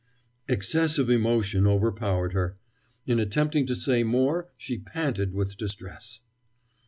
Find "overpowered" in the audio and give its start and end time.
1.67-2.33